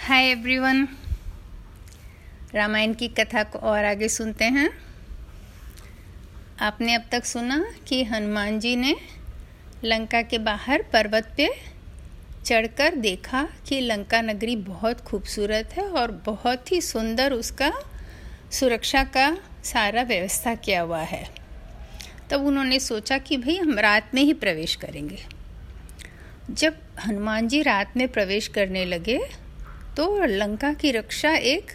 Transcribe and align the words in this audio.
Hi 0.00 0.24
everyone 0.24 0.88
Ramayan 2.54 2.94
की 2.94 3.08
कथा 3.08 3.42
को 3.42 3.58
और 3.58 3.84
आगे 3.84 4.08
सुनते 4.08 4.44
हैं। 4.44 4.70
आपने 6.60 6.94
अब 6.94 7.04
तक 7.12 7.24
सुना 7.24 7.64
कि 7.86 8.04
हनुमान 8.04 8.60
जी 8.60 8.76
ने 8.76 8.96
लंका 9.84 10.22
के 10.22 10.38
बाहर 10.38 10.82
पर्वत 10.82 11.34
पे 11.36 11.48
चढ़कर 12.44 12.94
देखा 12.94 13.48
कि 13.68 13.80
लंका 13.80 14.20
नगरी 14.20 14.56
बहुत 14.56 15.00
खूबसूरत 15.00 15.70
है 15.72 15.88
और 15.88 16.10
बहुत 16.10 16.72
ही 16.72 16.80
सुंदर 16.80 17.32
उसका 17.32 17.72
सुरक्षा 18.52 19.04
का 19.04 19.38
सारा 19.64 20.02
व्यवस्था 20.02 20.54
किया 20.54 20.80
हुआ 20.80 21.02
है। 21.02 21.30
तब 22.30 22.46
उन्होंने 22.46 22.80
सोचा 22.80 23.18
कि 23.18 23.36
भाई, 23.36 23.56
हम 23.56 23.78
रात 23.78 24.14
में 24.14 24.22
ही 24.22 24.32
प्रवेश 24.32 24.76
करेंगे। 24.76 25.18
जब 26.50 26.76
हनुमान 27.06 27.48
जी 27.48 27.62
रात 27.62 27.96
में 27.96 28.08
प्रवेश 28.08 28.48
करने 28.48 28.84
लगे 28.84 29.39
तो 29.96 30.24
लंका 30.24 30.72
की 30.72 30.90
रक्षा 30.90 31.30
एक 31.34 31.70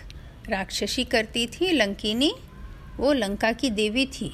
राक्षसी 0.50 1.04
करती 1.04 1.48
थी, 1.48 1.72
लंकिनी, 1.72 2.34
वो 2.98 3.14
लंका 3.14 3.52
की 3.52 3.70
देवी 3.70 4.06
थी। 4.06 4.32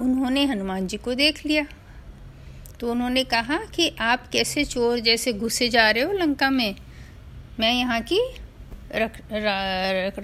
उन्होंने 0.00 0.44
हनुमान 0.44 0.86
जी 0.86 0.96
को 0.96 1.14
देख 1.14 1.46
लिया। 1.46 1.66
तो 2.80 2.90
उन्होंने 2.90 3.24
कहा 3.24 3.56
कि 3.56 3.96
आप 4.00 4.28
कैसे 4.28 4.64
चोर 4.64 5.00
जैसे 5.00 5.32
घुसे 5.32 5.68
जा 5.68 5.90
रहे 5.90 6.02
हो 6.02 6.12
लंका 6.12 6.50
में? 6.50 6.74
मैं 7.60 7.72
यहाँ 7.72 8.00
की 8.00 8.20
रख 8.94 9.20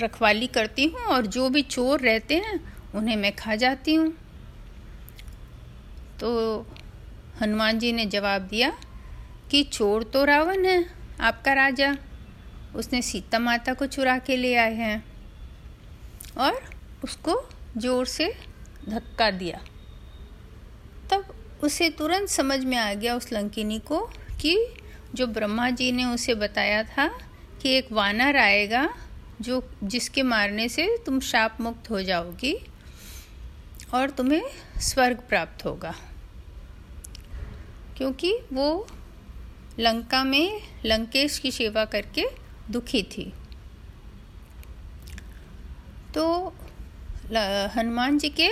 रखवाली 0.02 0.46
करती 0.46 0.84
हूँ 0.84 1.00
और 1.00 1.26
जो 1.26 1.48
भी 1.48 1.62
चोर 1.62 2.00
रहते 2.00 2.34
हैं, 2.34 2.60
उन्हें 2.94 3.16
मैं 3.16 3.32
खा 3.36 3.54
जाती 3.54 3.94
हूँ। 3.94 4.12
तो 6.20 6.60
हनुमान 7.40 7.78
जी 7.78 7.92
ने 7.92 8.06
जवाब 8.06 8.42
दिया 8.42 8.72
कि 9.50 9.62
चोर 9.62 10.02
तो 10.02 10.24
रावण 10.24 10.64
है, 10.64 10.84
आपका 11.20 11.52
राजा। 11.52 11.96
उसने 12.74 13.02
सीता 13.02 13.38
माता 13.38 13.74
को 13.74 13.86
चुरा 13.86 14.18
के 14.18 14.36
ले 14.36 14.54
आए 14.54 14.74
हैं 14.74 15.04
और 16.38 16.60
उसको 17.04 17.40
ज़ोर 17.76 18.06
से 18.06 18.32
धक्का 18.88 19.30
दिया। 19.30 19.60
तब 21.10 21.34
उसे 21.62 21.88
तुरंत 21.90 22.28
समझ 22.28 22.64
में 22.64 22.76
आ 22.76 22.92
गया 22.94 23.14
उस 23.14 23.32
लंकिनी 23.32 23.78
को 23.78 24.00
कि 24.40 24.56
जो 25.14 25.26
ब्रह्मा 25.26 25.70
जी 25.70 25.90
ने 25.92 26.04
उसे 26.04 26.34
बताया 26.34 26.82
था 26.82 27.08
कि 27.62 27.70
एक 27.70 27.92
वानर 27.92 28.36
आएगा 28.36 28.88
जो 29.40 29.62
जिसके 29.84 30.22
मारने 30.22 30.68
से 30.68 30.86
तुम 31.06 31.20
शाप 31.20 31.60
मुक्त 31.60 31.90
हो 31.90 32.02
जाओगी 32.02 32.54
और 33.94 34.10
तुम्हें 34.10 34.42
स्वर्ग 34.80 35.18
प्राप्त 35.28 35.64
होगा। 35.64 35.94
क्योंकि 37.96 38.32
वो 38.52 38.86
लंका 39.80 40.22
में 40.24 40.60
लंकेश 40.86 41.38
की 41.38 41.50
सेवा 41.50 41.84
करके 41.84 42.24
दुखी 42.70 43.02
थी। 43.12 43.32
तो 46.14 46.24
हनुमान 47.74 48.18
जी 48.18 48.28
के 48.30 48.48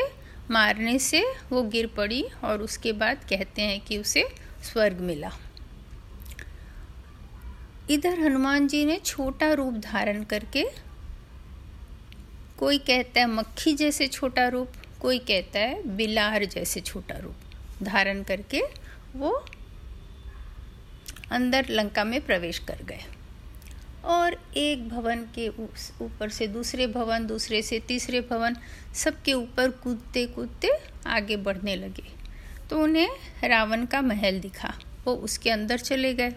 मारने 0.51 0.99
से 0.99 1.23
वो 1.51 1.63
गिर 1.65 1.87
पड़ी 1.87 2.23
और 2.45 2.63
उसके 2.63 2.93
बाद 2.95 3.25
कहते 3.31 3.63
हैं 3.63 3.81
कि 3.81 3.99
उसे 3.99 4.27
स्वर्ग 4.65 5.01
मिला। 5.01 5.31
इधर 7.91 8.21
हनुमान 8.21 8.67
जी 8.69 8.85
ने 8.85 8.97
छोटा 8.97 9.53
रूप 9.53 9.75
धारण 9.83 10.23
करके, 10.25 10.65
कोई 12.59 12.79
कहता 12.79 13.21
है 13.21 13.27
मक्खी 13.27 13.73
जैसे 13.75 14.07
छोटा 14.09 14.47
रूप, 14.49 14.73
कोई 15.01 15.19
कहता 15.19 15.59
है 15.59 15.97
बिलार 15.97 16.45
जैसे 16.45 16.81
छोटा 16.81 17.19
रूप 17.19 17.85
धारण 17.85 18.23
करके 18.23 18.63
वो 19.17 19.33
अंदर 21.31 21.67
लंका 21.71 22.05
में 22.05 22.21
प्रवेश 22.21 22.59
कर 22.59 22.83
गए। 22.85 23.05
और 24.07 24.51
एक 24.57 24.89
भवन 24.89 25.17
के 25.35 25.49
ऊपर 25.49 26.29
से 26.29 26.47
दूसरे 26.47 26.87
भवन, 26.87 27.27
दूसरे 27.27 27.63
से 27.63 27.81
तीसरे 27.81 28.21
भवन, 28.21 28.57
सबके 28.95 29.33
ऊपर 29.33 29.71
कूदते 29.71 30.27
कूदते 30.27 30.71
आगे 31.07 31.37
बढ़ने 31.37 31.77
लगे। 31.77 32.05
तो 32.71 32.81
उन्हें 32.81 33.09
रावण 33.49 33.87
का 33.87 34.01
महल 34.01 34.41
दिखा। 34.41 34.75
वो 35.05 35.15
उसके 35.15 35.51
अंदर 35.51 35.79
चले 35.79 36.15
गए। 36.15 36.35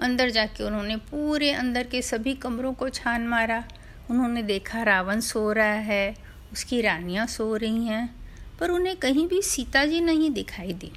अंदर 0.00 0.30
जाके 0.30 0.64
उन्होंने 0.64 0.96
पूरे 0.96 1.50
अंदर 1.50 1.86
के 1.86 2.02
सभी 2.02 2.34
कमरों 2.34 2.72
को 2.72 2.88
छान 2.88 3.26
मारा। 3.26 3.64
उन्होंने 4.10 4.42
देखा 4.42 4.82
रावण 4.82 5.20
सो 5.20 5.52
रहा 5.52 5.66
है, 5.66 6.16
उसकी 6.52 6.80
रानियाँ 6.80 7.26
सो 7.26 7.56
रही 7.56 7.86
हैं, 7.86 8.16
पर 8.60 8.70
उन्हें 8.70 8.96
कहीं 8.96 9.28
भी 9.28 9.42
सीता 9.42 9.84
जी 9.84 10.00
नहीं 10.00 10.30
दिखाई 10.30 10.72
दी। 10.72 10.92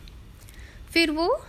फिर 0.93 1.11
वो 1.11 1.45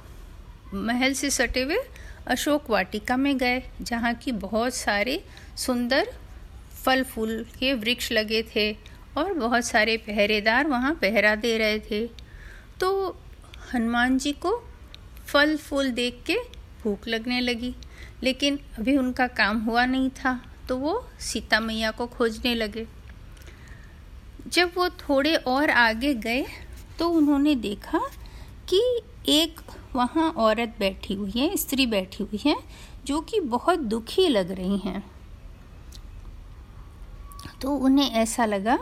महल 0.75 1.12
से 1.12 1.30
सटे 1.30 1.62
हुए 1.62 1.78
अशोक 2.26 2.70
वाटिका 2.70 3.16
में 3.16 3.36
गए, 3.38 3.62
जहाँ 3.82 4.14
की 4.14 4.32
बहुत 4.32 4.75
सारे 4.75 5.22
सुंदर 5.56 6.10
फल 6.84 7.03
फूल 7.04 7.44
के 7.58 7.72
वृक्ष 7.75 8.10
लगे 8.12 8.42
थे 8.54 8.72
और 9.19 9.32
बहुत 9.34 9.64
सारे 9.64 9.97
पहरेदार 9.97 10.66
वहाँ 10.66 10.94
पहरा 10.94 11.34
दे 11.34 11.56
रहे 11.59 11.78
थे। 11.80 12.06
तो 12.80 13.16
हनुमान 13.75 14.19
जी 14.19 14.32
को 14.32 14.56
फल 15.26 15.56
फूल 15.56 15.91
देख 15.91 16.22
के 16.26 16.36
भूख 16.82 17.09
लगने 17.09 17.41
लगी, 17.41 17.75
लेकिन 18.22 18.59
अभी 18.78 18.97
उनका 18.97 19.26
काम 19.26 19.60
हुआ 19.60 19.84
नहीं 19.86 20.10
था 20.10 20.41
तो 20.69 20.76
वो 20.76 20.94
सीता 21.20 21.60
मैया 21.60 21.91
को 21.91 22.06
खोजने 22.06 22.54
लगे। 22.54 22.86
जब 24.47 24.70
वो 24.75 24.88
थोड़े 24.91 25.34
और 25.36 25.70
आगे 25.70 26.14
गए 26.16 26.44
तो 26.98 27.09
उन्होंने 27.09 27.54
देखा 27.54 28.00
कि 28.69 28.80
एक 29.28 29.60
वहाँ 29.96 30.30
औरत 30.30 30.74
बैठी 30.78 31.14
हुई 31.14 31.30
है, 31.30 31.56
स्त्री 31.56 31.86
बैठी 31.86 32.24
हुई 32.24 32.40
है, 32.46 32.56
जो 33.06 33.20
कि 33.20 33.40
बहुत 33.40 33.78
दुखी 33.78 34.28
लग 34.28 34.50
रही 34.50 34.78
हैं। 34.78 35.02
तो 37.62 37.70
उन्हें 37.70 38.10
ऐसा 38.10 38.44
लगा 38.44 38.78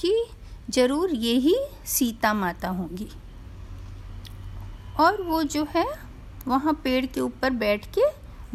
कि 0.00 0.26
ज़रूर 0.70 1.10
ये 1.10 1.34
ही 1.34 1.56
सीता 1.86 2.34
माता 2.34 2.68
होंगी। 2.68 3.08
और 5.00 5.22
वो 5.22 5.42
जो 5.42 5.66
है, 5.70 5.86
वहाँ 6.48 6.72
पेड़ 6.84 7.06
के 7.06 7.20
ऊपर 7.20 7.50
बैठ 7.50 7.86
के 7.98 8.02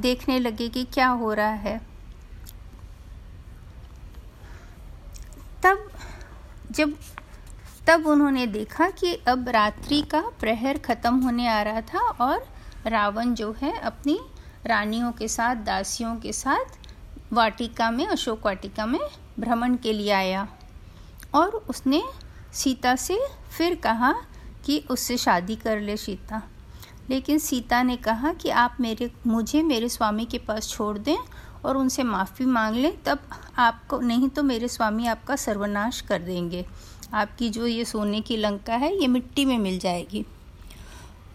देखने 0.02 0.40
लगे 0.40 0.70
कि 0.70 0.84
क्या 0.84 1.08
हो 1.08 1.34
रहा 1.34 1.53
है। 1.53 1.78
तब 5.64 5.90
जब 6.72 6.96
तब 7.88 8.08
उन्होंने 8.08 8.47
देखा 8.47 8.90
कि 8.90 9.16
अब 9.28 9.50
रात्रि 9.50 10.02
का 10.02 10.22
प्रहर 10.40 10.78
खत्म 10.78 11.22
होने 11.22 11.47
आ 11.47 11.62
रहा 11.62 11.81
था 11.81 12.00
और 12.00 12.47
रावण 12.88 13.34
जो 13.34 13.56
है 13.62 13.80
अपनी 13.80 14.19
रानियों 14.66 15.12
के 15.12 15.28
साथ, 15.28 15.56
दासियों 15.56 16.16
के 16.16 16.34
साथ 16.34 16.80
वाटिका 17.34 17.91
में, 17.91 18.08
अशोक 18.08 18.46
वाटिका 18.46 18.86
में 18.86 19.00
भ्रमण 19.40 19.75
के 19.75 19.94
लिए 19.94 20.12
आया। 20.12 20.47
और 21.36 21.50
उसने 21.50 22.03
सीता 22.53 22.96
से 22.96 23.20
फिर 23.58 23.75
कहा 23.75 24.16
कि 24.66 24.86
उससे 24.90 25.18
शादी 25.18 25.56
कर 25.56 25.80
ले 25.80 25.97
सीता। 25.97 26.44
लेकिन 27.09 27.38
सीता 27.38 27.84
ने 27.84 27.97
कहा 27.97 28.34
कि 28.34 28.50
आप 28.50 28.78
मेरे, 28.80 29.12
मुझे 29.28 29.64
मेरे 29.64 29.90
स्वामी 29.90 30.25
के 30.25 30.38
पास 30.38 30.70
छोड़ 30.70 30.97
दें 30.97 31.18
और 31.66 31.78
उनसे 31.78 32.03
माफ़ी 32.03 32.46
मांग 32.46 32.75
लें, 32.75 33.03
तब 33.03 33.20
आपको, 33.58 34.00
नहीं 34.00 34.30
तो 34.30 34.44
मेरे 34.44 34.68
स्वामी 34.68 35.08
आपका 35.08 35.36
सर्वनाश 35.36 36.02
कर 36.02 36.20
देंगे। 36.20 36.66
आपकी 37.14 37.50
जो 37.50 37.68
ये 37.68 37.86
सोने 37.86 38.22
की 38.22 38.38
लंका 38.38 38.76
है, 38.76 39.02
ये 39.02 39.08
मिट्टी 39.08 39.46
में 39.46 39.58
मिल 39.58 39.80
जाएगी। 39.80 40.26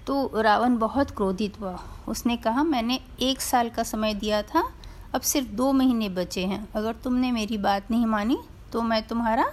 तो 0.07 0.41
रावण 0.41 0.79
बहुत 0.79 1.11
क्रोधित 1.11 1.61
हुआ। 1.61 1.85
उसने 2.09 2.37
कहा, 2.37 2.63
मैंने 2.63 3.01
एक 3.21 3.41
साल 3.41 3.71
का 3.71 3.83
समय 3.83 4.15
दिया 4.15 4.43
था, 4.43 4.73
अब 5.15 5.21
सिर्फ़ 5.21 5.49
दो 5.49 5.73
महीने 5.73 6.09
बचे 6.09 6.47
हैं। 6.47 6.69
अगर 6.75 6.93
तुमने 6.93 7.33
मेरी 7.33 7.59
बात 7.59 7.91
नहीं 7.91 8.07
मानी 8.07 8.39
तो 8.73 8.83
मैं 8.83 9.07
तुम्हारा 9.07 9.53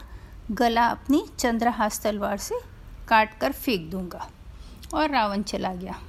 गला 0.52 0.88
अपनी 0.88 1.26
चंद्रहास 1.40 2.02
तलवार 2.02 2.38
से 2.38 2.56
काट 3.08 3.40
कर 3.40 3.52
फेंक 3.52 3.92
दूँगा। 3.92 4.30
और 4.94 5.10
रावण 5.10 5.42
चला 5.42 5.74
गया। 5.74 6.02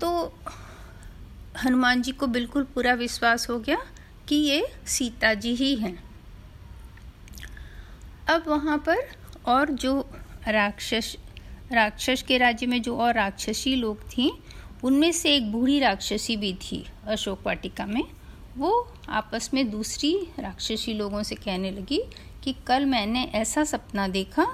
तो 0.00 0.32
हनुमान 1.64 2.02
जी 2.02 2.12
को 2.12 2.26
बिल्कुल 2.26 2.62
पूरा 2.62 2.94
विश्वास 2.94 3.50
हो 3.50 3.58
गया 3.58 3.76
कि 4.28 4.34
ये 4.34 4.66
सीता 4.86 5.34
जी 5.34 5.54
ही 5.54 5.76
हैं। 5.76 6.11
अब 8.28 8.44
वहाँ 8.48 8.78
पर 8.78 8.96
और 9.46 9.70
जो 9.70 10.00
राक्षस 10.48 11.16
राक्षस 11.72 12.22
के 12.22 12.38
राज्य 12.38 12.66
में 12.66 12.82
जो 12.82 12.96
और 12.96 13.14
राक्षसी 13.14 13.74
लोग 13.76 14.00
थी, 14.08 14.32
उनमें 14.84 15.12
से 15.12 15.34
एक 15.36 15.52
बूढ़ी 15.52 15.78
राक्षसी 15.80 16.36
भी 16.36 16.52
थी 16.52 16.84
अशोक 17.06 17.40
वाटिका 17.46 17.86
में। 17.86 18.02
वो 18.56 18.94
आपस 19.08 19.50
में 19.54 19.70
दूसरी 19.70 20.28
राक्षसी 20.38 20.94
लोगों 20.94 21.22
से 21.22 21.34
कहने 21.34 21.70
लगी 21.70 22.02
कि 22.44 22.54
कल 22.66 22.86
मैंने 22.86 23.22
ऐसा 23.34 23.64
सपना 23.64 24.08
देखा 24.08 24.46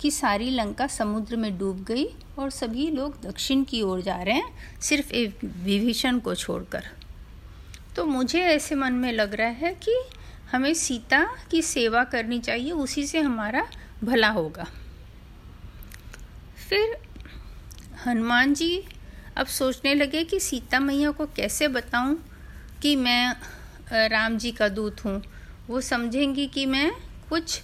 कि 0.00 0.10
सारी 0.10 0.50
लंका 0.50 0.86
समुद्र 0.86 1.36
में 1.36 1.58
डूब 1.58 1.84
गई 1.84 2.06
और 2.38 2.50
सभी 2.50 2.90
लोग 2.90 3.20
दक्षिण 3.22 3.64
की 3.64 3.82
ओर 3.82 4.00
जा 4.00 4.16
रहे 4.16 4.34
हैं 4.34 4.80
सिर्फ़ 4.80 5.12
एक 5.12 5.44
विभीषण 5.44 6.18
को 6.18 6.34
छोड़कर। 6.34 6.84
तो 7.96 8.06
मुझे 8.06 8.40
ऐसे 8.40 8.74
मन 8.74 8.92
में 8.92 9.12
लग 9.12 9.34
रहा 9.34 9.48
है 9.48 9.74
कि 9.74 9.96
हमें 10.54 10.74
सीता 10.74 11.24
की 11.50 11.60
सेवा 11.62 12.02
करनी 12.04 12.38
चाहिए, 12.38 12.70
उसी 12.72 13.06
से 13.06 13.20
हमारा 13.20 13.66
भला 14.04 14.28
होगा। 14.28 14.66
फिर 16.68 16.96
हनुमान 18.06 18.54
जी 18.54 18.84
अब 19.36 19.46
सोचने 19.46 19.94
लगे 19.94 20.22
कि 20.24 20.40
सीता 20.40 20.80
मैया 20.80 21.10
को 21.10 21.26
कैसे 21.26 21.68
बताऊँ 21.68 22.16
कि 22.82 22.94
मैं 22.96 24.08
राम 24.08 24.36
जी 24.38 24.50
का 24.52 24.68
दूत 24.68 25.04
हूँ। 25.04 25.22
वो 25.68 25.80
समझेंगी 25.80 26.46
कि 26.46 26.66
मैं 26.66 26.90
कुछ 27.28 27.60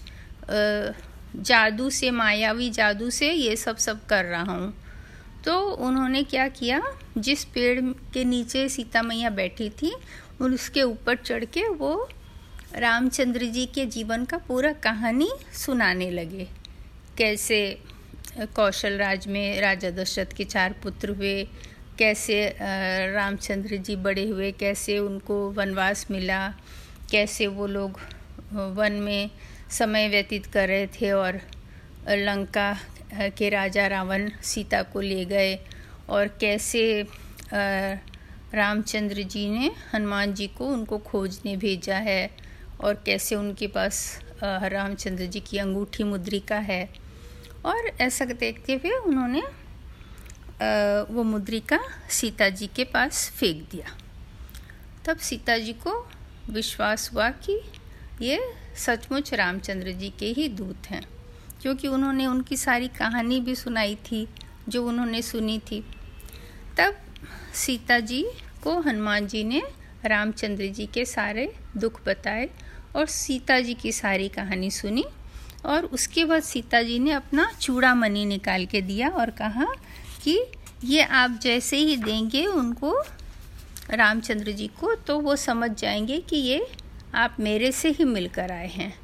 जादू 1.37 1.91
से, 1.91 2.11
मायावी 2.11 2.71
जादू 2.71 3.11
से 3.11 3.33
ये 3.33 3.57
सब 3.57 3.77
सब 3.77 4.07
कर 4.07 4.25
रहा 4.25 4.43
हूँ। 4.45 4.73
तो 5.45 5.61
उन्होंने 5.61 6.23
क्या 6.25 6.49
किया? 6.51 6.81
जिस 7.19 7.45
पेड़ 7.45 7.81
के 8.15 8.25
नीचे 8.25 8.69
सीता 8.69 9.03
मैया 9.03 9.31
बैठी 9.31 9.69
थी 9.73 9.95
उसके 10.43 10.83
ऊपर 10.83 11.17
चढ़ 11.17 11.45
के 11.47 11.69
वो 11.71 12.09
रामचंद्र 12.75 13.47
जी 13.47 13.65
के 13.67 13.85
जीवन 13.87 14.25
का 14.25 14.37
पूरा 14.39 14.73
कहानी 14.83 15.29
सुनाने 15.55 16.11
लगे। 16.11 16.47
कैसे 17.19 17.59
कौशल 18.57 18.99
राज 18.99 19.27
में 19.27 19.61
राजा 19.61 19.91
दशरथ 19.91 20.37
के 20.37 20.45
चार 20.45 20.75
पुत्र 20.83 21.11
हुए, 21.11 21.43
कैसे 21.99 22.57
रामचंद्र 23.15 23.77
जी 23.77 23.97
बड़े 23.97 24.27
हुए, 24.29 24.51
कैसे 24.53 24.99
उनको 24.99 25.51
वनवास 25.51 26.07
मिला, 26.11 26.49
कैसे 27.11 27.47
वो 27.47 27.67
लोग 27.67 28.01
वन 28.77 28.93
में 28.93 29.31
समय 29.71 30.09
व्यतीत 30.09 30.47
कर 30.47 30.69
रहे 30.69 30.87
थे 31.01 31.11
और 31.13 31.41
लंका 32.09 32.73
के 33.39 33.49
राजा 33.49 33.87
रावण 33.87 34.31
सीता 34.43 34.83
को 34.83 35.01
ले 35.01 35.25
गए 35.25 35.59
और 36.09 36.29
कैसे 36.41 37.03
रामचंद्र 38.55 39.23
जी 39.23 39.49
ने 39.51 39.71
हनुमान 39.95 40.35
जी 40.35 40.47
को 40.47 40.67
उनको 40.67 40.99
खोजने 40.99 41.57
भेजा 41.57 41.97
है। 41.97 42.31
और 42.81 43.03
कैसे 43.07 43.35
उनके 43.35 43.67
पास 43.67 44.19
रामचंद्र 44.43 45.27
जी 45.27 45.41
की 45.41 45.59
अंगूठी 45.59 46.05
मुद्रिका 46.05 46.57
है। 46.57 46.89
और 47.67 47.89
ऐसा 48.01 48.25
देखते 48.25 48.75
हुए 48.75 48.91
उन्होंने 48.99 49.43
वो 51.15 51.23
मुद्रिका 51.25 51.79
सीता 52.11 52.49
जी 52.49 52.67
के 52.67 52.85
पास 52.85 53.29
फेंक 53.31 53.69
दिया। 53.71 53.97
तब 55.05 55.19
सीता 55.19 55.57
जी 55.59 55.73
को 55.87 55.93
विश्वास 56.51 57.11
हुआ 57.15 57.29
कि 57.41 57.61
ये 58.23 58.41
सचमुच 58.77 59.33
रामचंद्र 59.35 59.93
जी 59.93 60.09
के 60.11 60.27
ही 60.29 60.49
दूत 60.51 60.87
हैं, 60.87 61.03
क्योंकि 61.63 61.89
उन्होंने 61.89 62.27
उनकी 62.27 62.57
सारी 62.57 62.89
कहानी 62.89 63.41
भी 63.41 63.55
सुनाई 63.57 63.95
थी, 64.05 64.27
जो 64.69 64.87
उन्होंने 64.89 65.23
सुनी 65.23 65.59
थी। 65.71 65.81
तब 66.79 66.97
सीता 67.55 67.99
जी 68.01 68.23
को 68.63 68.79
हनुमान 68.81 69.27
जी 69.27 69.45
ने 69.45 69.63
रामचंद्र 70.05 70.67
जी 70.67 70.87
के 70.87 71.05
सारे 71.05 71.53
दुख 71.77 72.01
बताए 72.07 72.49
और 72.97 73.07
सीता 73.07 73.61
जी 73.61 73.75
की 73.75 73.93
सारी 73.93 74.29
कहानी 74.29 74.71
सुनी 74.71 75.05
और 75.67 75.85
उसके 75.85 76.25
बाद 76.25 76.43
सीता 76.43 76.83
जी 76.83 76.99
ने 76.99 77.11
अपना 77.11 77.53
चूड़ा 77.61 77.95
मनी 77.95 78.25
निकाल 78.27 78.67
के 78.67 78.81
दिया 78.81 79.09
और 79.09 79.31
कहा 79.31 79.67
कि 80.23 80.45
ये 80.85 81.03
आप 81.03 81.31
जैसे 81.43 81.77
ही 81.77 81.97
देंगे 81.97 82.47
उनको 82.47 83.03
रामचंद्र 83.91 84.53
जी 84.53 84.67
को 84.67 84.95
तो 84.95 85.21
वो 85.21 85.37
समझ 85.37 85.71
जाएँगे 85.71 86.19
कि 86.19 86.37
ये 86.37 86.67
आप 87.15 87.37
मेरे 87.41 87.73
से 87.73 87.91
ही 87.91 88.05
मिलकर 88.05 88.53
आए 88.53 88.69
हैं। 88.69 88.99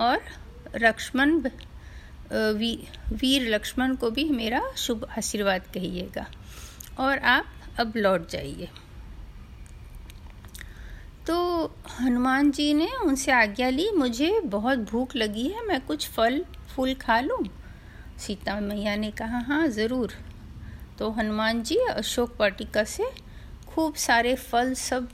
और 0.00 0.20
लक्ष्मण 0.76 1.42
वी, 2.32 2.88
वीर 3.12 3.54
लक्ष्मण 3.54 3.94
को 3.94 4.10
भी 4.10 4.24
मेरा 4.24 4.72
शुभ 4.76 5.04
आशीर्वाद 5.18 5.62
कहिएगा। 5.74 6.26
और 6.98 7.18
आप 7.18 7.46
अब 7.80 7.92
लौट 7.96 8.30
जाइए। 8.30 8.68
तो 11.26 11.34
हनुमान 11.90 12.50
जी 12.50 12.72
ने 12.74 12.88
उनसे 13.04 13.32
आज्ञा 13.32 13.68
ली, 13.70 13.90
मुझे 13.90 14.40
बहुत 14.44 14.78
भूख 14.90 15.14
लगी 15.16 15.46
है, 15.48 15.66
मैं 15.66 15.80
कुछ 15.86 16.08
फल, 16.08 16.44
फूल 16.68 16.94
खा 16.94 17.20
लूँ? 17.20 17.44
सीता 18.18 18.58
मैया 18.60 18.94
ने 18.96 19.10
कहा 19.10 19.38
हाँ 19.40 19.66
ज़रूर। 19.68 20.12
तो 20.98 21.10
हनुमान 21.10 21.62
जी 21.62 21.76
अशोक 21.90 22.34
वाटिका 22.40 22.84
से 22.84 23.04
खूब 23.68 23.94
सारे 23.96 24.34
फल 24.34 24.74
सब 24.74 25.08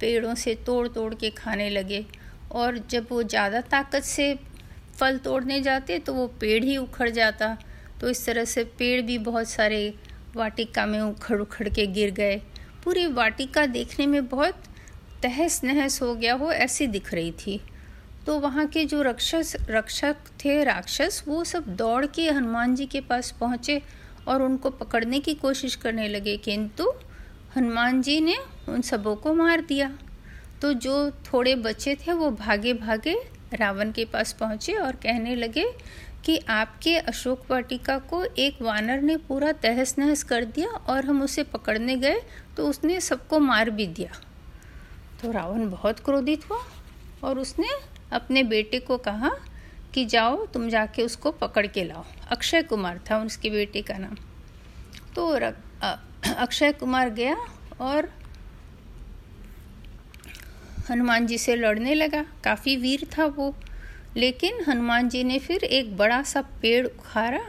पेड़ों 0.00 0.34
से 0.34 0.54
तोड़ 0.66 0.86
तोड़ 0.88 1.14
के 1.14 1.30
खाने 1.32 1.68
लगे 1.70 2.04
और 2.52 2.78
जब 2.90 3.06
वो 3.10 3.22
ज़्यादा 3.22 3.60
ताकत 3.70 4.02
से 4.04 4.34
फल 4.98 5.18
तोड़ने 5.18 5.60
जाते 5.60 5.98
तो 5.98 6.14
वो 6.14 6.26
पेड़ 6.40 6.62
ही 6.64 6.76
उखड़ 6.76 7.08
जाता। 7.10 7.56
तो 8.00 8.08
इस 8.08 8.24
तरह 8.26 8.44
से 8.44 8.64
पेड़ 8.78 9.00
भी 9.02 9.18
बहुत 9.20 9.48
सारे 9.48 9.94
वाटिका 10.36 10.86
में 10.86 11.00
उखड़ 11.00 11.40
उखड़ 11.40 11.68
के 11.68 11.86
गिर 11.88 12.10
गए। 12.12 12.36
पूरी 12.84 13.06
वाटिका 13.08 13.66
देखने 13.68 14.06
में 14.06 14.26
बहुत 14.28 14.62
तहस 15.24 15.60
नहस 15.64 16.00
हो 16.02 16.14
गया 16.14 16.34
हो, 16.34 16.50
ऐसी 16.52 16.86
दिख 16.86 17.12
रही 17.14 17.32
थी। 17.32 17.60
तो 18.26 18.38
वहाँ 18.40 18.66
के 18.66 18.84
जो 18.84 19.02
रक्षस, 19.02 19.54
रक्षक 19.70 20.16
थे, 20.44 20.62
राक्षस, 20.64 21.22
वो 21.28 21.42
सब 21.44 21.66
दौड़ 21.76 22.06
के 22.06 22.28
हनुमान 22.30 22.74
जी 22.74 22.86
के 22.86 23.00
पास 23.00 23.30
पहुँचे 23.30 23.80
और 24.28 24.42
उनको 24.42 24.70
पकड़ने 24.70 25.20
की 25.20 25.34
कोशिश 25.34 25.74
करने 25.76 26.08
लगे, 26.08 26.36
किंतु 26.36 26.92
हनुमान 27.56 28.02
जी 28.02 28.20
ने 28.20 28.36
उन 28.68 28.82
सबों 28.82 29.14
को 29.16 29.34
मार 29.34 29.60
दिया। 29.60 29.90
तो 30.62 30.72
जो 30.72 31.10
थोड़े 31.26 31.54
बच्चे 31.56 31.94
थे, 31.96 32.12
वो 32.12 32.30
भागे 32.30 32.72
भागे 32.74 33.16
रावण 33.52 33.92
के 33.92 34.04
पास 34.04 34.32
पहुँचे 34.32 34.72
और 34.72 34.96
कहने 34.96 35.34
लगे 35.36 35.64
कि 36.24 36.38
आपके 36.48 36.96
अशोक 36.98 37.50
वाटिका 37.50 37.98
को 37.98 38.24
एक 38.24 38.62
वानर 38.62 39.02
ने 39.02 39.16
पूरा 39.28 39.52
तहस 39.52 39.94
नहस 39.98 40.22
कर 40.22 40.44
दिया 40.44 40.68
और 40.68 41.04
हम 41.04 41.22
उसे 41.22 41.42
पकड़ने 41.42 41.96
गए 41.96 42.20
तो 42.56 42.68
उसने 42.68 43.00
सबको 43.00 43.38
मार 43.38 43.70
भी 43.70 43.86
दिया। 43.86 44.10
तो 45.22 45.30
रावण 45.30 45.68
बहुत 45.70 46.00
क्रोधित 46.00 46.48
हुआ 46.50 46.58
और 47.24 47.38
उसने 47.38 47.68
अपने 48.12 48.42
बेटे 48.42 48.78
को 48.80 48.96
कहा 48.98 49.30
कि 49.94 50.04
जाओ, 50.04 50.44
तुम 50.46 50.68
जाके 50.68 51.02
उसको 51.02 51.30
पकड़ 51.32 51.66
के 51.66 51.84
लाओ। 51.84 52.04
अक्षय 52.30 52.62
कुमार 52.62 53.00
था 53.10 53.18
उसके 53.18 53.50
बेटे 53.50 53.82
का 53.82 53.98
नाम। 53.98 54.16
तो 55.14 55.26
अक्षय 56.34 56.72
कुमार 56.72 57.10
गया 57.10 57.36
और 57.80 58.08
हनुमान 60.90 61.26
जी 61.26 61.38
से 61.38 61.56
लड़ने 61.56 61.94
लगा। 61.94 62.24
काफ़ी 62.44 62.76
वीर 62.76 63.06
था 63.18 63.26
वो, 63.26 63.54
लेकिन 64.16 64.64
हनुमान 64.68 65.08
जी 65.08 65.22
ने 65.24 65.38
फिर 65.38 65.64
एक 65.64 65.96
बड़ा 65.96 66.22
सा 66.22 66.42
पेड़ 66.62 66.86
उखाड़ा 66.86 67.40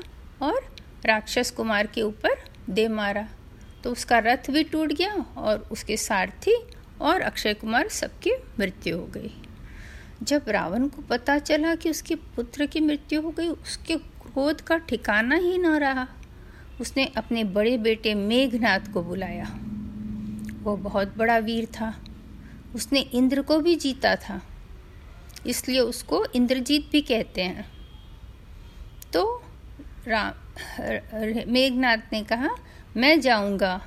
और 0.41 0.69
राक्षस 1.05 1.51
कुमार 1.51 1.87
के 1.87 2.01
ऊपर 2.01 2.43
दे 2.69 2.87
मारा। 2.87 3.27
तो 3.83 3.91
उसका 3.91 4.19
रथ 4.19 4.49
भी 4.51 4.63
टूट 4.63 4.93
गया 4.93 5.13
और 5.37 5.67
उसके 5.71 5.97
सारथी 5.97 6.55
और 7.01 7.21
अक्षय 7.21 7.53
कुमार 7.53 7.87
सबकी 7.87 8.31
मृत्यु 8.59 8.97
हो 8.97 9.05
गई। 9.05 9.41
जब 10.23 10.45
रावण 10.47 10.87
को 10.87 11.01
पता 11.01 11.37
चला 11.37 11.75
कि 11.75 11.89
उसके 11.89 12.15
पुत्र 12.15 12.65
की 12.65 12.79
मृत्यु 12.79 13.21
हो 13.21 13.29
गई, 13.29 13.47
उसके 13.47 13.97
क्रोध 13.97 14.61
का 14.61 14.77
ठिकाना 14.77 15.35
ही 15.35 15.57
न 15.57 15.67
रहा। 15.67 16.07
उसने 16.81 17.05
अपने 17.05 17.43
बड़े 17.43 17.77
बेटे 17.77 18.13
मेघनाथ 18.13 18.79
को 18.93 19.01
बुलाया। 19.01 19.59
वो 20.63 20.77
बहुत 20.77 21.17
बड़ा 21.17 21.37
वीर 21.37 21.65
था। 21.65 22.03
उसने 22.75 22.99
इंद्र 22.99 23.41
को 23.41 23.59
भी 23.59 23.75
जीता 23.75 24.15
था। 24.15 24.41
इसलिए 25.47 25.79
उसको 25.79 26.25
इंद्रजीत 26.25 26.89
भी 26.91 27.01
कहते 27.01 27.41
हैं। 27.41 27.71
तो 29.13 29.43
राम 30.07 30.31
मेघनाथ 31.51 31.97
ने 32.13 32.23
कहा, 32.23 32.49
मैं 32.97 33.21
जाऊँगा। 33.21 33.85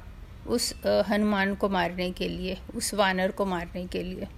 उस 0.48 0.72
हनुमान 1.08 1.54
को 1.54 1.68
मारने 1.68 2.10
के 2.10 2.28
लिए, 2.28 2.56
उस 2.74 2.92
वानर 2.94 3.30
को 3.30 3.44
मारने 3.46 3.86
के 3.86 4.02
लिए। 4.02 4.28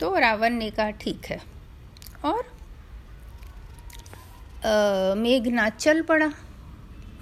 तो 0.00 0.14
रावण 0.18 0.50
ने 0.50 0.70
कहा, 0.70 0.90
ठीक 0.90 1.26
है। 1.26 1.40
और 2.24 2.58
मेघनाथ 5.18 5.70
चल 5.70 6.02
पड़ा 6.02 6.32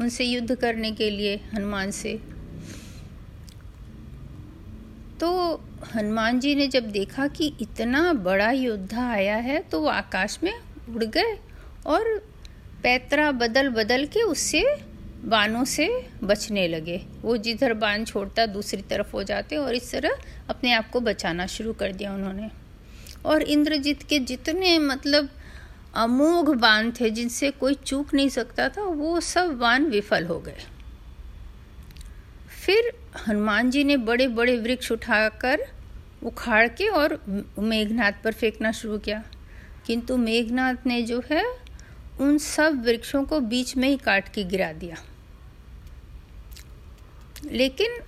उनसे 0.00 0.24
युद्ध 0.24 0.54
करने 0.54 0.90
के 0.92 1.10
लिए 1.10 1.34
हनुमान 1.54 1.90
से। 1.90 2.14
तो 5.20 5.30
हनुमान 5.94 6.40
जी 6.40 6.54
ने 6.54 6.66
जब 6.68 6.90
देखा 6.90 7.26
कि 7.28 7.46
इतना 7.60 8.12
बड़ा 8.12 8.50
योद्धा 8.50 9.06
आया 9.10 9.36
है 9.36 9.58
तो 9.60 9.80
वो 9.80 9.88
आकाश 9.88 10.38
में 10.42 10.52
उड़ 10.94 11.04
गए 11.04 11.38
और 11.86 12.16
पैतरा 12.82 13.30
बदल 13.32 13.68
बदल 13.68 14.06
के 14.06 14.22
उससे 14.22 14.62
बानों 15.24 15.64
से 15.64 16.08
बचने 16.24 16.68
लगे। 16.68 17.06
वो 17.22 17.36
जिधर 17.36 17.74
बान 17.74 18.04
छोड़ता, 18.04 18.46
दूसरी 18.46 18.82
तरफ़ 18.82 19.12
हो 19.12 19.22
जाते 19.22 19.56
और 19.56 19.74
इस 19.74 19.92
तरह 19.92 20.10
अपने 20.48 20.72
आप 20.72 20.90
को 20.90 21.00
बचाना 21.00 21.46
शुरू 21.46 21.72
कर 21.72 21.92
दिया 21.92 22.14
उन्होंने। 22.14 22.50
और 23.24 23.42
इंद्रजीत 23.42 24.02
के 24.02 24.18
जितने 24.18 24.78
मतलब 24.78 25.28
अमोघ 25.94 26.50
बाण 26.50 26.90
थे, 27.00 27.10
जिनसे 27.10 27.50
कोई 27.50 27.74
चूक 27.74 28.14
नहीं 28.14 28.28
सकता 28.28 28.68
था, 28.68 28.82
वो 28.82 29.20
सब 29.20 29.58
बाण 29.58 29.84
विफल 29.84 30.24
हो 30.24 30.40
गए। 30.40 30.56
फिर 32.66 32.92
हनुमान 33.28 33.70
जी 33.70 33.84
ने 33.84 33.96
बड़े 33.96 34.28
बड़े 34.28 34.56
वृक्ष 34.56 34.92
उठाकर 34.92 35.60
उखाड़ 36.22 36.68
के 36.68 36.88
और 36.88 37.24
मेघनाथ 37.58 38.12
पर 38.24 38.32
फेंकना 38.32 38.72
शुरू 38.72 38.98
किया। 38.98 39.24
किंतु 39.86 40.16
मेघनाथ 40.16 40.74
ने 40.86 41.02
जो 41.02 41.22
है 41.30 41.67
उन 42.20 42.38
सब 42.38 42.84
वृक्षों 42.84 43.24
को 43.24 43.40
बीच 43.40 43.76
में 43.76 43.88
ही 43.88 43.96
काट 43.96 44.28
के 44.28 44.44
गिरा 44.44 44.72
दिया। 44.72 44.96
लेकिन 47.52 47.98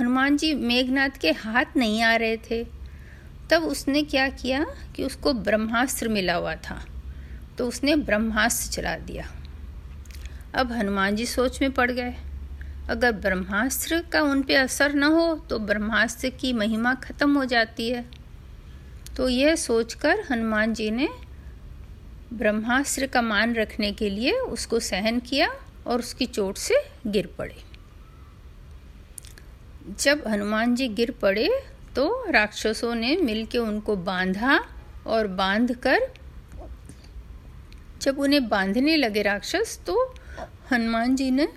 हनुमान 0.00 0.36
जी 0.36 0.54
मेघनाथ 0.54 1.10
के 1.20 1.30
हाथ 1.30 1.64
नहीं 1.76 2.02
आ 2.02 2.16
रहे 2.16 2.36
थे। 2.36 2.64
तब 3.50 3.62
उसने 3.62 4.02
क्या 4.02 4.28
किया 4.28 4.66
कि 4.96 5.04
उसको 5.04 5.32
ब्रह्मास्त्र 5.32 6.08
मिला 6.08 6.34
हुआ 6.34 6.54
था। 6.54 6.84
तो 7.58 7.68
उसने 7.68 7.96
ब्रह्मास्त्र 7.96 8.72
चला 8.72 8.96
दिया। 8.96 9.30
अब 10.54 10.72
हनुमान 10.72 11.16
जी 11.16 11.26
सोच 11.26 11.60
में 11.60 11.72
पड़ 11.72 11.90
गए। 11.90 12.14
अगर 12.90 13.12
ब्रह्मास्त्र 13.12 14.02
का 14.12 14.22
उन 14.22 14.42
पे 14.42 14.54
असर 14.54 14.94
न 14.94 15.02
हो 15.02 15.34
तो 15.50 15.58
ब्रह्मास्त्र 15.58 16.28
की 16.28 16.52
महिमा 16.52 16.94
खत्म 16.94 17.38
हो 17.38 17.44
जाती 17.44 17.90
है। 17.90 18.04
तो 19.16 19.28
यह 19.28 19.56
सोचकर 19.56 20.24
हनुमान 20.30 20.74
जी 20.74 20.90
ने 20.90 21.08
ब्रह्मास्त्र 22.32 23.06
का 23.06 23.22
मान 23.22 23.54
रखने 23.54 23.90
के 23.92 24.10
लिए 24.10 24.32
उसको 24.32 24.80
सहन 24.80 25.18
किया 25.20 25.48
और 25.86 25.98
उसकी 25.98 26.26
चोट 26.26 26.56
से 26.56 26.74
गिर 27.06 27.26
पड़े। 27.38 27.56
जब 30.00 30.22
हनुमान 30.28 30.74
जी 30.74 30.88
गिर 30.88 31.10
पड़े 31.10 31.48
तो 31.96 32.06
राक्षसों 32.30 32.94
ने 32.94 33.16
मिलके 33.16 33.58
उनको 33.58 33.96
बांधा 33.96 34.58
और 35.06 35.26
बांधकर, 35.26 36.00
जब 38.02 38.18
उन्हें 38.18 38.48
बांधने 38.48 38.96
लगे 38.96 39.22
राक्षस 39.22 39.78
तो 39.86 40.14
हनुमान 40.72 41.16
जी 41.16 41.30
ने 41.30 41.48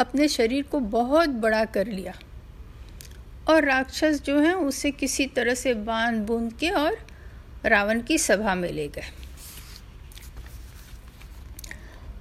अपने 0.00 0.28
शरीर 0.28 0.62
को 0.62 0.80
बहुत 0.80 1.28
बड़ा 1.28 1.64
कर 1.64 1.86
लिया। 1.86 2.14
और 3.48 3.64
राक्षस 3.64 4.22
जो 4.22 4.38
हैं, 4.40 4.54
उसे 4.54 4.90
किसी 4.90 5.26
तरह 5.26 5.54
से 5.54 5.74
बाँध 5.74 6.26
बूंद 6.26 6.52
के 6.52 6.70
और 6.70 6.96
रावण 7.64 8.00
की 8.02 8.18
सभा 8.18 8.54
में 8.54 8.72
ले 8.72 8.88
गए। 8.88 9.04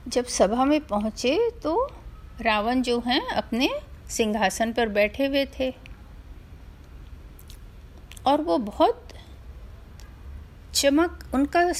जब 0.07 0.25
सभा 0.25 0.65
में 0.65 0.79
पहुँचे 0.81 1.37
तो 1.63 1.87
रावण 2.41 2.81
जो 2.81 2.99
हैं 2.99 3.21
अपने 3.27 3.69
सिंहासन 4.09 4.73
पर 4.73 4.89
बैठे 4.89 5.25
हुए 5.25 5.45
थे। 5.59 5.73
और 8.27 8.41
वो 8.41 8.57
बहुत 8.57 9.07
चमक, 10.73 11.23
उनका 11.33 11.71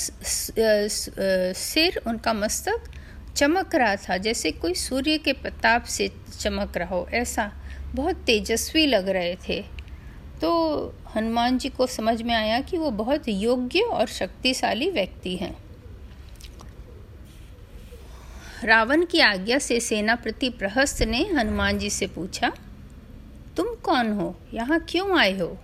सिर, 1.54 2.02
उनका 2.08 2.34
मस्तक 2.34 2.90
चमक 3.36 3.76
रहा 3.76 3.96
था, 3.96 4.18
जैसे 4.18 4.52
कोई 4.52 4.74
सूर्य 4.74 5.18
के 5.18 5.34
प्रताप 5.34 5.84
से 5.84 6.08
चमक 6.40 6.78
रहा 6.78 6.96
हो, 6.96 7.08
ऐसा 7.14 7.52
बहुत 7.96 8.16
तेजस्वी 8.16 8.86
लग 8.86 9.10
रहे 9.10 9.36
थे। 9.50 9.62
तो 10.42 10.52
हनुमान 11.16 11.58
जी 11.58 11.70
को 11.70 11.88
समझ 11.88 12.22
में 12.22 12.34
आया 12.36 12.60
कि 12.62 12.78
वो 12.78 12.92
बहुत 12.92 13.28
योग्य 13.28 13.82
और 13.82 14.08
शक्तिशाली 14.08 14.90
व्यक्ति 14.92 15.36
हैं। 15.36 15.63
रावण 18.64 19.06
की 19.06 19.20
आज्ञा 19.20 19.58
से 19.60 19.80
सेनापति 19.80 20.50
प्रहस्त 20.50 21.02
ने 21.04 21.24
हनुमान 21.34 21.78
जी 21.78 21.90
से 21.90 22.08
पूछा, 22.08 22.52
तुम 23.58 23.68
कौन 23.76 24.12
हो? 24.14 24.40
यहाँ 24.54 24.80
क्यों 24.80 25.20
आए 25.20 25.40
हो? 25.40 25.58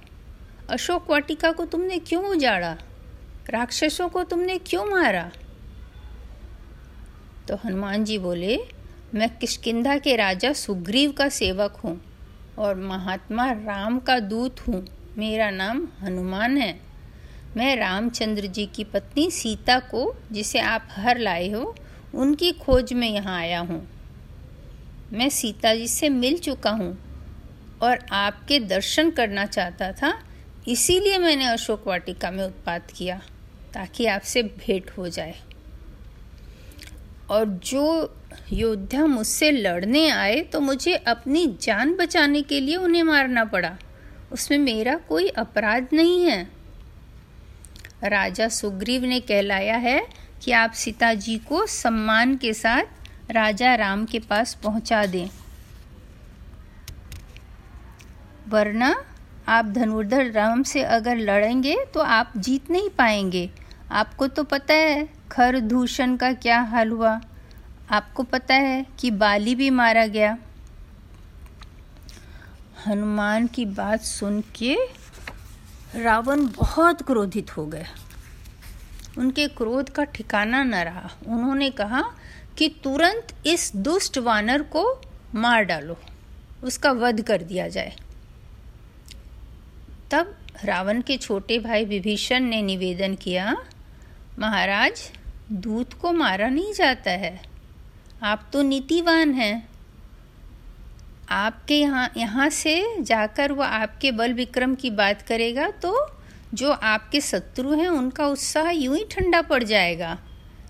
अशोक 0.69 1.09
वाटिका 1.11 1.51
को 1.51 1.65
तुमने 1.65 1.99
क्यों 1.99 2.23
उजाड़ा? 2.25 2.77
राक्षसों 3.49 4.09
को 4.09 4.23
तुमने 4.23 4.57
क्यों 4.57 4.85
मारा? 4.85 5.31
तो 7.47 7.55
हनुमान 7.55 8.03
जी 8.03 8.17
बोले, 8.17 8.59
मैं 9.13 9.37
किशकिंधा 9.37 9.97
के 9.97 10.15
राजा 10.15 10.53
सुग्रीव 10.53 11.11
का 11.11 11.29
सेवक 11.29 11.75
हूँ 11.75 12.01
और 12.57 12.75
महात्मा 12.75 13.51
राम 13.51 13.99
का 13.99 14.19
दूत 14.19 14.59
हूँ। 14.59 14.87
मेरा 15.17 15.49
नाम 15.49 15.87
हनुमान 16.01 16.57
है। 16.57 16.79
मैं 17.57 17.75
रामचंद्र 17.75 18.45
जी 18.45 18.65
की 18.65 18.83
पत्नी 18.83 19.31
सीता 19.31 19.79
को, 19.79 20.15
जिसे 20.31 20.59
आप 20.59 20.87
हर 20.91 21.17
लाए 21.17 21.49
हो 21.51 21.75
उनकी 22.13 22.51
खोज 22.53 22.93
में 22.93 23.09
यहाँ 23.09 23.37
आया 23.37 23.59
हूँ। 23.59 23.81
मैं 25.13 25.29
सीता 25.29 25.73
जी 25.75 25.87
से 25.87 26.09
मिल 26.09 26.37
चुका 26.37 26.71
हूँ 26.71 26.97
और 27.81 27.99
आपके 28.11 28.59
दर्शन 28.59 29.09
करना 29.11 29.45
चाहता 29.45 29.91
था, 29.91 30.13
इसीलिए 30.67 31.17
मैंने 31.17 31.45
अशोक 31.47 31.87
वाटिका 31.87 32.31
में 32.31 32.43
उत्पात 32.43 32.91
किया, 32.91 33.21
ताकि 33.73 34.05
आपसे 34.07 34.43
भेंट 34.43 34.91
हो 34.97 35.07
जाए। 35.09 35.35
और 37.29 37.45
जो 37.45 38.15
योद्धा 38.53 39.05
मुझसे 39.05 39.51
लड़ने 39.51 40.07
आए 40.09 40.39
तो 40.43 40.59
मुझे 40.59 40.95
अपनी 40.97 41.45
जान 41.61 41.95
बचाने 41.95 42.41
के 42.41 42.59
लिए 42.59 42.75
उन्हें 42.75 43.03
मारना 43.03 43.43
पड़ा। 43.45 43.77
उसमें 44.31 44.57
मेरा 44.57 44.95
कोई 45.09 45.27
अपराध 45.29 45.87
नहीं 45.93 46.23
है। 46.23 46.43
राजा 48.03 48.47
सुग्रीव 48.49 49.05
ने 49.05 49.19
कहलाया 49.19 49.75
है 49.77 50.01
कि 50.43 50.51
आप 50.51 50.71
सीता 50.71 51.13
जी 51.13 51.37
को 51.37 51.65
सम्मान 51.65 52.35
के 52.37 52.53
साथ 52.53 53.31
राजा 53.31 53.75
राम 53.75 54.05
के 54.05 54.19
पास 54.19 54.53
पहुँचा 54.53 55.05
दें। 55.05 55.29
वरना 58.47 58.93
आप 59.47 59.65
धनुर्धर 59.65 60.31
राम 60.31 60.63
से 60.63 60.83
अगर 60.83 61.17
लड़ेंगे 61.17 61.75
तो 61.93 61.99
आप 61.99 62.33
जीत 62.37 62.69
नहीं 62.71 62.89
पाएँगे। 62.89 63.49
आपको 63.91 64.27
तो 64.27 64.43
पता 64.43 64.73
है, 64.73 65.07
खर 65.31 65.59
दूषण 65.59 66.15
का 66.17 66.31
क्या 66.33 66.59
हाल 66.61 66.89
हुआ। 66.89 67.19
आपको 67.91 68.23
पता 68.23 68.55
है 68.55 68.85
कि 68.99 69.11
बाली 69.11 69.55
भी 69.55 69.69
मारा 69.69 70.05
गया। 70.05 70.37
हनुमान 72.87 73.47
की 73.47 73.65
बात 73.65 74.01
सुन 74.01 74.41
के 74.55 74.75
रावण 75.95 76.45
बहुत 76.47 77.01
क्रोधित 77.01 77.57
हो 77.57 77.65
गया 77.65 77.87
उनके 79.19 79.47
क्रोध 79.47 79.89
का 79.89 80.03
ठिकाना 80.03 80.63
न 80.63 80.75
रहा। 80.75 81.09
उन्होंने 81.27 81.69
कहा 81.69 82.03
कि 82.57 82.69
तुरंत 82.83 83.35
इस 83.45 83.71
दुष्ट 83.75 84.17
वानर 84.17 84.61
को 84.61 85.01
मार 85.35 85.63
डालो। 85.63 85.97
उसका 86.63 86.91
वध 86.91 87.21
कर 87.21 87.41
दिया 87.41 87.67
जाए। 87.67 87.95
तब 90.11 90.35
रावण 90.63 91.01
के 91.01 91.17
छोटे 91.17 91.59
भाई 91.59 91.85
विभीषण 91.85 92.39
ने 92.39 92.61
निवेदन 92.61 93.15
किया, 93.15 93.55
महाराज, 94.39 95.11
दूत 95.51 95.93
को 95.93 96.11
मारा 96.11 96.47
नहीं 96.49 96.73
जाता 96.73 97.11
है। 97.11 97.39
आप 98.23 98.49
तो 98.53 98.61
नीतिवान 98.61 99.33
हैं। 99.33 99.69
आपके 101.29 101.79
यहाँ 101.79 102.11
यहाँ 102.17 102.49
से 102.49 103.01
जाकर 103.01 103.51
वह 103.51 103.67
आपके 103.67 104.11
बल 104.11 104.33
विक्रम 104.33 104.75
की 104.75 104.89
बात 104.89 105.21
करेगा 105.21 105.69
तो 105.71 105.91
जो 106.53 106.71
आपके 106.71 107.21
शत्रु 107.21 107.73
हैं, 107.73 107.87
उनका 107.89 108.27
उत्साह 108.27 108.69
यूँ 108.69 108.95
ही 108.97 109.05
ठंडा 109.11 109.41
पड़ 109.41 109.63
जाएगा। 109.63 110.17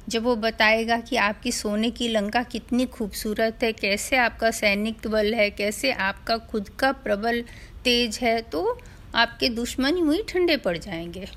जब 0.10 0.24
वो 0.24 0.36
बताएगा 0.36 0.98
कि 1.00 1.16
आपकी 1.16 1.52
सोने 1.52 1.90
की 1.92 2.08
लंका 2.08 2.42
कितनी 2.44 2.86
खूबसूरत 2.86 3.60
है, 3.64 3.72
कैसे 3.74 4.18
आपका 4.18 4.52
सैनिक 4.52 5.08
बल 5.08 5.34
है, 5.34 5.50
कैसे 5.50 5.92
आपका 5.92 6.38
खुद 6.38 6.70
का 6.70 6.92
प्रबल 6.92 7.42
तेज 7.84 8.20
है 8.22 8.42
तो 8.42 8.80
आपके 9.16 9.50
दुश्मन 9.50 9.98
यूँ 9.98 10.14
ही 10.14 10.24
ठंडे 10.24 10.58
पड़ 10.58 10.78
जाएँगे। 10.78 11.28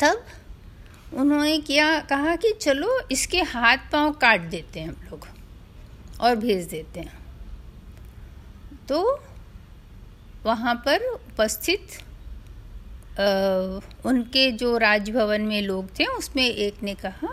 तब 0.00 0.24
उन्होंने 1.14 1.58
क्या, 1.58 1.98
कहा 2.00 2.36
कि 2.36 2.52
चलो 2.52 2.98
इसके 3.12 3.40
हाथ 3.42 3.90
पाँव 3.92 4.12
काट 4.12 4.40
देते 4.40 4.80
हैं 4.80 4.88
हम 4.88 4.96
लोग 5.10 5.26
और 6.20 6.36
भेज 6.36 6.66
देते 6.66 7.00
हैं। 7.00 7.18
तो 8.88 9.20
वहाँ 10.44 10.74
पर 10.86 11.04
उपस्थित 11.04 11.98
उनके 14.06 14.50
जो 14.52 14.76
राजभवन 14.78 15.42
में 15.42 15.60
लोग 15.62 15.88
थे, 15.98 16.04
उसमें 16.08 16.44
एक 16.44 16.82
ने 16.82 16.94
कहा 16.94 17.28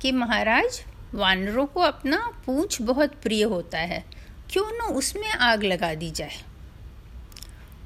कि 0.00 0.12
महाराज, 0.12 0.80
वानरों 1.14 1.66
को 1.66 1.80
अपना 1.80 2.18
पूंछ 2.46 2.80
बहुत 2.82 3.14
प्रिय 3.22 3.42
होता 3.44 3.78
है, 3.78 4.04
क्यों 4.50 4.64
न 4.72 4.92
उसमें 4.94 5.28
आग 5.28 5.62
लगा 5.64 5.94
दी 5.94 6.10
जाए? 6.10 6.36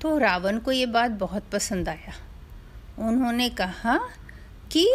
तो 0.03 0.17
रावण 0.19 0.59
को 0.59 0.73
ये 0.73 0.87
बात 0.89 1.11
बहुत 1.21 1.45
पसंद 1.53 1.89
आया। 1.89 2.15
उन्होंने 2.99 3.49
कहा 3.51 3.99
कि 4.73 4.87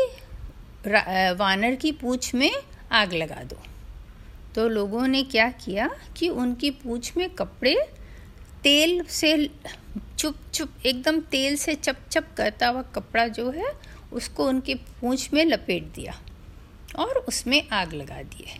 वानर 1.38 1.76
की 1.76 1.92
पूंछ 1.94 2.34
में 2.36 2.52
आग 2.92 3.14
लगा 3.14 3.44
दो। 3.44 3.62
तो 4.56 4.68
लोगों 4.70 5.08
ने 5.08 5.24
क्या 5.24 5.50
किया 5.58 5.90
कि 6.18 6.30
उनकी 6.30 6.72
पूंछ 6.74 7.12
में 7.18 7.30
कपड़े 7.30 7.76
तेल 8.64 9.04
से 9.10 9.36
चुप 10.20 10.36
चुप, 10.54 10.70
एकदम 10.86 11.20
तेल 11.22 11.56
से 11.56 11.76
चप 11.76 11.98
चप 12.12 12.28
करता 12.38 12.68
हुआ 12.68 12.82
कपड़ा 12.96 13.28
जो 13.28 13.50
है, 13.50 13.72
उसको 14.14 14.48
उनकी 14.48 14.76
पूंछ 14.76 15.34
में 15.34 15.44
लपेट 15.46 15.84
दिया 15.96 16.20
और 17.00 17.18
उसमें 17.28 17.70
आग 17.70 17.94
लगा 17.94 18.22
दिए 18.24 18.60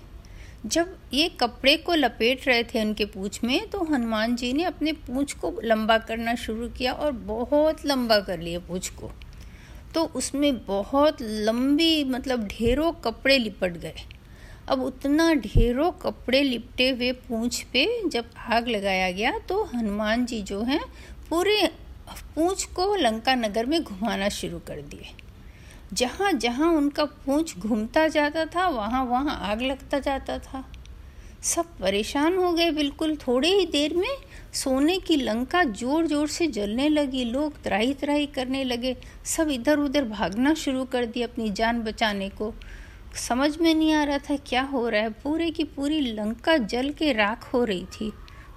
जब 0.66 0.96
ये 1.14 1.28
कपड़े 1.40 1.76
को 1.78 1.94
लपेट 1.96 2.48
रहे 2.48 2.64
थे 2.64 2.82
उनके 2.82 3.06
पूंछ 3.06 3.44
में 3.44 3.70
तो 3.70 3.84
हनुमान 3.84 4.36
जी 4.36 4.52
ने 4.54 4.64
अपने 4.64 4.92
पूंछ 4.92 5.34
को 5.34 5.54
लंबा 5.64 5.98
करना 5.98 6.36
शुरू 6.36 6.68
किया 6.70 6.94
और 6.94 7.12
बहुत 7.12 7.86
लंबा 7.86 8.20
कर 8.20 8.40
लिया 8.40 8.60
पूंछ 8.60 8.90
को। 8.90 9.12
तो 9.94 10.04
उसमें 10.16 10.66
बहुत 10.66 11.22
लंबी 11.22 12.04
मतलब 12.04 12.48
ढेरों 12.48 12.92
कपड़े 12.92 13.38
लिपट 13.38 13.78
गए। 13.78 14.04
अब 14.72 14.82
उतना 14.82 15.34
ढेरों 15.36 15.92
कपड़े 16.02 16.42
लिपटे 16.44 16.90
हुए 16.90 17.12
पूंछ 17.22 17.62
पे 17.74 17.86
जब 18.10 18.26
आग 18.50 18.68
लगाया 18.68 19.12
गया 19.12 19.32
तो 19.50 19.64
हनुमान 19.74 20.26
जी 20.26 20.42
जो 20.44 20.62
हैं, 20.64 20.82
पूरे 21.30 21.70
पूंछ 22.36 22.64
को 22.66 22.96
लंका 22.96 23.36
नगर 23.36 23.66
में 23.66 23.82
घुमाना 23.84 24.30
शुरू 24.32 24.60
कर 24.60 24.82
दिए। 24.84 25.10
जहाँ 25.94 26.32
जहाँ 26.34 26.72
उनका 26.74 27.06
पूंछ 27.06 27.58
घूमता 27.58 28.08
जाता 28.08 28.46
था, 28.46 28.68
वहाँ 28.68 29.04
वहाँ 29.06 29.38
आग 29.44 29.62
लगता 29.62 30.00
जाता 30.00 30.38
था। 30.40 30.64
सब 31.44 31.66
परेशान 31.80 32.38
हो 32.38 32.52
गए 32.54 32.72
बिल्कुल। 32.72 33.16
थोड़े 33.18 33.50
ही 33.50 33.66
देर 33.66 33.96
में 33.96 34.16
सोने 34.54 34.98
की 35.00 35.16
लंका 35.16 35.64
ज़ोर 35.64 36.08
ज़ोर 36.08 36.28
से 36.28 36.48
जलने 36.50 36.88
लगी, 36.90 37.24
लोग 37.26 37.62
त्राही 37.64 37.94
त्राही 37.94 38.26
करने 38.28 38.64
लगे। 38.64 38.96
सब 39.28 39.50
इधर 39.50 39.80
उधर 39.80 40.06
भागना 40.06 40.54
शुरू 40.56 40.84
कर 40.86 41.06
दिए 41.06 41.24
अपनी 41.24 41.50
जान 41.52 41.82
बचाने 41.84 42.30
को। 42.32 42.54
समझ 43.18 43.58
में 43.58 43.74
नहीं 43.76 43.94
आ 43.94 44.04
रहा 44.04 44.18
था 44.18 44.36
क्या 44.36 44.62
हो 44.62 44.90
रहा 44.90 45.02
है। 45.02 45.10
पूरे 45.10 45.50
की 45.52 45.64
पूरी 45.64 46.00
लंका 46.02 46.58
जल 46.58 46.90
के 46.90 47.12
राख 47.14 47.54
हो 47.54 47.64
रही 47.64 47.86
थी 47.86 48.12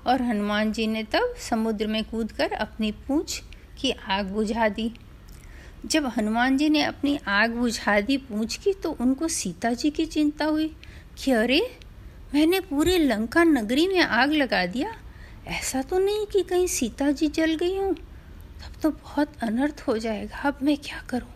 और 0.06 0.22
हनुमान 0.22 0.72
जी 0.72 0.86
ने 0.86 1.02
तब 1.02 1.34
समुद्र 1.40 1.86
में 1.86 2.04
कूदकर 2.04 2.52
अपनी 2.52 2.92
पूँछ 2.92 3.42
की 3.80 3.90
आग 3.90 4.26
बुझा 4.26 4.68
दी। 4.68 4.92
जब 5.86 6.06
हनुमान 6.06 6.56
जी 6.56 6.68
ने 6.68 6.82
अपनी 6.82 7.18
आग 7.28 7.50
बुझा 7.50 8.00
दी 8.00 8.16
पूँछ 8.16 8.56
की 8.56 8.72
तो 8.72 8.96
उनको 9.00 9.28
सीता 9.28 9.72
जी 9.72 9.90
की 9.90 10.06
चिंता 10.06 10.44
हुई 10.44 10.74
कि 11.18 11.30
अरे, 11.30 11.60
मैंने 12.34 12.60
पूरे 12.60 12.98
लंका 12.98 13.44
नगरी 13.44 13.88
में 13.88 14.00
आग 14.00 14.32
लगा 14.32 14.66
दिया। 14.66 14.94
ऐसा 15.46 15.82
तो 15.82 15.98
नहीं 15.98 16.26
कि 16.26 16.42
कहीं 16.42 16.66
सीता 16.66 17.10
जी 17.10 17.28
जल 17.28 17.54
गई 17.54 17.76
हूँ। 17.76 17.94
तब 17.94 18.80
तो 18.82 18.90
बहुत 18.90 19.32
अनर्थ 19.42 19.84
हो 19.88 19.98
जाएगा। 19.98 20.38
अब 20.38 20.58
मैं 20.62 20.76
क्या 20.76 21.02
करूँ? 21.08 21.28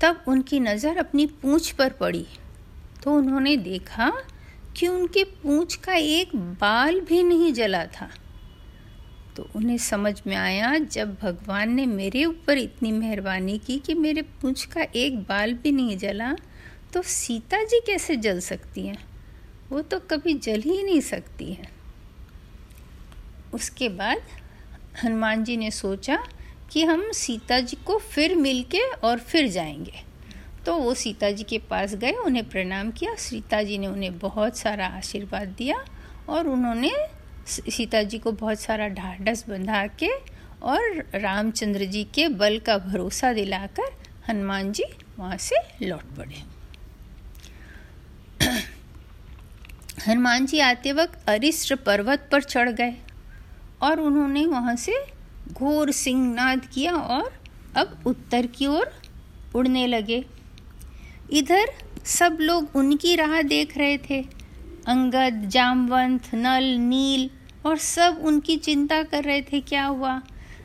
तब 0.00 0.24
उनकी 0.28 0.60
नज़र 0.60 0.96
अपनी 0.96 1.26
पूंछ 1.42 1.70
पर 1.70 1.92
पड़ी। 1.92 2.26
तो 3.02 3.14
उन्होंने 3.14 3.56
देखा 3.56 4.10
कि 4.76 4.88
उनके 4.88 5.24
पूंछ 5.42 5.74
का 5.76 5.94
एक 5.94 6.34
बाल 6.36 7.00
भी 7.00 7.22
नहीं 7.22 7.52
जला 7.52 7.84
था। 7.86 8.08
तो 9.36 9.48
उन्हें 9.56 9.76
समझ 9.78 10.20
में 10.26 10.34
आया, 10.36 10.76
जब 10.76 11.14
भगवान 11.14 11.70
ने 11.70 11.86
मेरे 11.86 12.24
ऊपर 12.24 12.58
इतनी 12.58 12.92
मेहरबानी 12.92 13.58
की 13.58 13.78
कि 13.78 13.94
मेरे 13.94 14.22
पूंछ 14.22 14.64
का 14.64 14.86
एक 14.96 15.18
बाल 15.18 15.52
भी 15.54 15.72
नहीं 15.72 15.96
जला 15.98 16.34
तो 16.92 17.02
सीता 17.02 17.62
जी 17.64 17.80
कैसे 17.86 18.16
जल 18.16 18.40
सकती 18.40 18.86
हैं? 18.86 18.98
वो 19.70 19.80
तो 19.82 19.98
कभी 20.00 20.34
जल 20.34 20.60
ही 20.60 20.82
नहीं 20.82 21.00
सकती 21.00 21.52
हैं। 21.52 21.70
उसके 23.54 23.88
बाद 23.88 24.22
हनुमान 25.04 25.44
जी 25.44 25.56
ने 25.56 25.70
सोचा 25.70 26.18
कि 26.70 26.84
हम 26.84 27.12
सीता 27.12 27.60
जी 27.60 27.76
को 27.86 27.98
फिर 27.98 28.34
मिलके 28.34 28.80
और 28.80 29.18
फिर 29.18 29.48
जाएँगे। 29.48 30.10
तो 30.66 30.74
वो 30.74 30.94
सीता 30.94 31.30
जी 31.30 31.42
के 31.42 31.58
पास 31.58 31.94
गए, 31.94 32.12
उन्हें 32.12 32.48
प्रणाम 32.48 32.90
किया। 32.90 33.14
सीता 33.14 33.62
जी 33.62 33.78
ने 33.78 33.86
उन्हें 33.86 34.18
बहुत 34.18 34.56
सारा 34.56 34.86
आशीर्वाद 34.86 35.48
दिया 35.48 35.84
और 36.28 36.48
उन्होंने 36.48 36.92
सीता 37.46 38.02
जी 38.02 38.18
को 38.18 38.32
बहुत 38.32 38.60
सारा 38.60 38.88
ढाढ़स 38.88 39.48
बंधा 39.48 39.86
के 39.86 40.08
और 40.62 41.10
रामचंद्र 41.14 41.84
जी 41.84 42.04
के 42.04 42.28
बल 42.28 42.58
का 42.58 42.78
भरोसा 42.78 43.32
दिलाकर 43.32 43.92
हनुमान 44.28 44.72
जी 44.72 44.84
वहाँ 45.18 45.36
से 45.36 45.86
लौट 45.86 46.16
पड़े। 46.16 46.42
हनुमान 50.08 50.46
जी 50.46 50.58
आते 50.58 50.92
वक्त 50.92 51.28
अरिष्ट 51.28 51.72
पर्वत 51.72 52.28
पर 52.32 52.42
चढ़ 52.42 52.70
गए 52.70 52.94
और 53.82 54.00
उन्होंने 54.00 54.46
वहाँ 54.46 54.76
से 54.76 55.19
घोर 55.52 55.90
सिंहनाद 55.90 56.64
किया 56.66 56.92
और 56.92 57.32
अब 57.76 58.02
उत्तर 58.06 58.46
की 58.46 58.66
ओर 58.66 58.92
उड़ने 59.54 59.86
लगे। 59.86 60.24
इधर 61.32 61.66
सब 62.04 62.38
लोग 62.40 62.76
उनकी 62.76 63.14
राह 63.16 63.40
देख 63.42 63.76
रहे 63.78 63.98
थे। 63.98 64.20
अंगद, 64.86 65.48
जामवंत, 65.48 66.34
नल, 66.34 66.64
नील 66.78 67.30
और 67.66 67.76
सब 67.76 68.20
उनकी 68.24 68.56
चिंता 68.56 69.02
कर 69.02 69.24
रहे 69.24 69.42
थे, 69.42 69.60
क्या 69.60 69.84
हुआ? 69.84 70.20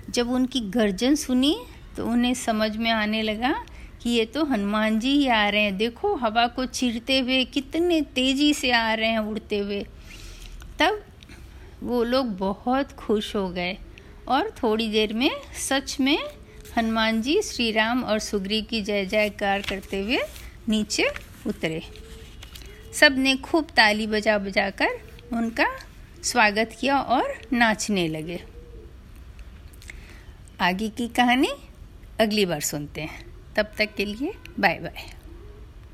जब 0.09 0.31
उनकी 0.31 0.59
गर्जन 0.59 1.15
सुनी 1.15 1.57
तो 1.97 2.05
उन्हें 2.05 2.33
समझ 2.33 2.75
में 2.77 2.91
आने 2.91 3.21
लगा 3.21 3.53
कि 4.01 4.09
ये 4.09 4.25
तो 4.25 4.43
हनुमान 4.45 4.99
जी 4.99 5.09
ही 5.09 5.27
आ 5.27 5.49
रहे 5.49 5.61
हैं। 5.61 5.77
देखो, 5.77 6.15
हवा 6.15 6.47
को 6.47 6.65
चीरते 6.65 7.19
हुए, 7.19 7.43
कितने 7.45 8.01
तेज़ी 8.01 8.53
से 8.53 8.71
आ 8.71 8.93
रहे 8.93 9.09
हैं 9.09 9.19
उड़ते 9.19 9.57
हुए। 9.57 9.85
तब 10.79 11.03
वो 11.83 12.03
लोग 12.03 12.37
बहुत 12.37 12.91
खुश 12.91 13.35
हो 13.35 13.49
गए। 13.49 13.77
और 14.27 14.49
थोड़ी 14.63 14.89
देर 14.89 15.13
में, 15.13 15.31
सच 15.69 15.97
में, 15.99 16.19
हनुमान 16.77 17.21
जी 17.21 17.41
श्री 17.41 17.71
राम 17.71 18.03
और 18.03 18.19
सुग्रीव 18.19 18.65
की 18.69 18.81
जय 18.81 19.05
जयकार 19.05 19.61
करते 19.61 20.03
हुए 20.03 20.19
नीचे 20.69 21.07
उतरे। 21.47 21.81
सबने 22.93 23.35
खूब 23.35 23.65
ताली 23.65 24.07
बजा 24.07 24.37
बजा 24.37 24.69
कर 24.69 24.89
उनका 25.33 25.67
स्वागत 26.23 26.77
किया 26.79 26.99
और 26.99 27.41
नाचने 27.53 28.07
लगे। 28.07 28.43
आगे 30.59 30.89
की 30.89 31.07
कहानी 31.07 31.49
अगली 32.19 32.45
बार 32.45 32.61
सुनते 32.61 33.01
हैं। 33.01 33.25
तब 33.55 33.71
तक 33.77 33.95
के 33.95 34.05
लिए 34.05 34.33
बाय 34.59 34.79
बाय। 34.79 35.24